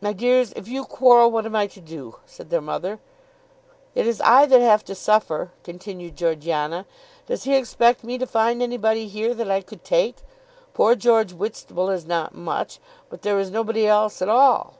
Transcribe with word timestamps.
"My 0.00 0.12
dears, 0.12 0.52
if 0.56 0.66
you 0.66 0.82
quarrel 0.84 1.30
what 1.30 1.46
am 1.46 1.54
I 1.54 1.68
to 1.68 1.80
do?" 1.80 2.16
said 2.26 2.50
their 2.50 2.60
mother. 2.60 2.98
"It 3.94 4.04
is 4.04 4.20
I 4.22 4.46
that 4.46 4.60
have 4.60 4.84
to 4.86 4.96
suffer," 4.96 5.52
continued 5.62 6.16
Georgiana. 6.16 6.86
"Does 7.28 7.44
he 7.44 7.54
expect 7.54 8.02
me 8.02 8.18
to 8.18 8.26
find 8.26 8.60
anybody 8.60 9.06
here 9.06 9.32
that 9.32 9.52
I 9.52 9.60
could 9.60 9.84
take? 9.84 10.22
Poor 10.72 10.96
George 10.96 11.30
Whitstable 11.32 11.90
is 11.90 12.04
not 12.04 12.34
much; 12.34 12.80
but 13.08 13.22
there 13.22 13.38
is 13.38 13.52
nobody 13.52 13.86
else 13.86 14.20
at 14.20 14.28
all." 14.28 14.74